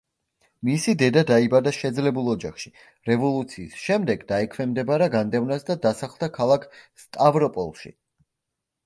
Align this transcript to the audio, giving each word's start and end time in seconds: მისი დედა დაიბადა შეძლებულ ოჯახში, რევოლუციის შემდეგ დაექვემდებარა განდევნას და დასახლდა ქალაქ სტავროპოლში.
მისი 0.67 0.93
დედა 0.99 1.21
დაიბადა 1.31 1.73
შეძლებულ 1.79 2.31
ოჯახში, 2.31 2.71
რევოლუციის 3.09 3.75
შემდეგ 3.81 4.23
დაექვემდებარა 4.31 5.11
განდევნას 5.17 5.67
და 5.69 5.77
დასახლდა 5.85 6.31
ქალაქ 6.39 6.67
სტავროპოლში. 7.05 7.93